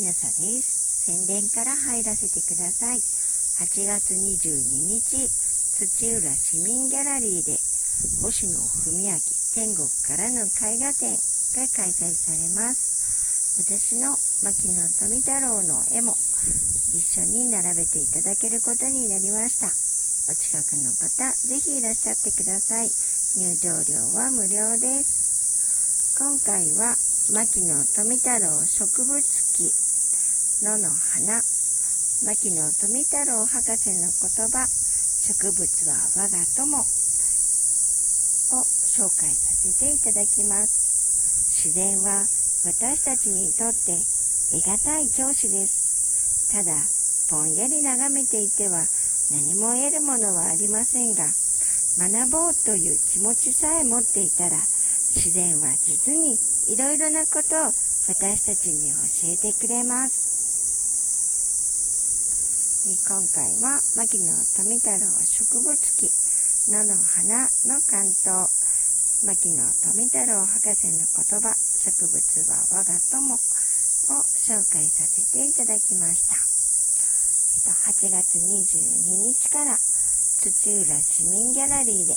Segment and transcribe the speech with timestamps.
[0.00, 1.04] ひなさです。
[1.12, 3.04] 宣伝から入らせてください。
[3.60, 7.60] 8月22日、土浦市民ギャラリーで、
[8.22, 9.20] 星野文明
[9.52, 13.60] 天国からの絵画展が開催されます。
[13.60, 16.16] 私の牧野富太郎の絵も
[16.96, 19.68] 一緒に並べていただけることになりました。
[19.68, 22.88] お近くの方、ぜひいらっしゃってください。
[23.36, 26.16] 入場料は無料です。
[26.16, 26.96] 今回は
[27.28, 29.20] 牧野富太郎植物
[29.52, 29.89] 記
[30.62, 31.40] 野の花。
[32.22, 34.68] 牧野富太郎博士の言葉。
[34.68, 36.78] 植物は我が友。
[36.78, 36.82] を
[38.52, 41.64] 紹介させていただきます。
[41.64, 42.26] 自然は
[42.66, 43.98] 私たちにとって
[44.50, 46.50] 得難い教師です。
[46.52, 46.74] ただ
[47.30, 48.84] ぼんやり眺めていては
[49.30, 51.24] 何も得るものはありませんが
[51.96, 54.58] 学ぼうという気持ちさえ持っていたら
[55.14, 56.34] 自然は実に
[56.68, 57.72] いろいろなことを
[58.08, 60.39] 私たちに教えてくれます。
[62.82, 62.96] 今
[63.28, 66.10] 回は牧野富太郎植物記
[66.72, 68.48] 野の花の関東
[69.22, 72.16] 牧野富太郎博士の言葉植物
[72.48, 73.38] は我が友を
[74.32, 76.36] 紹介させていただきました。
[77.84, 79.78] 8月22日から
[80.38, 82.16] 土浦市民ギャラリーで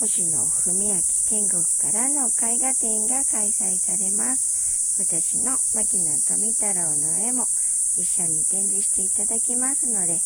[0.00, 5.00] 星野文明天国からの絵画展が開催されます。
[5.00, 7.46] 私の牧野富太郎の絵も
[7.96, 10.20] 一緒に展示していただきますので、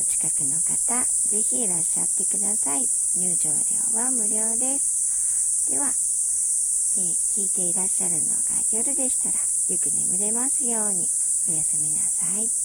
[0.00, 2.88] お近くの方、ぜひいらっしゃってください。
[3.16, 5.70] 入場料は無料です。
[5.70, 8.34] では、で聞いていらっしゃるのが
[8.72, 11.08] 夜でしたら、よく眠れますように、
[11.48, 12.63] おやすみなさい。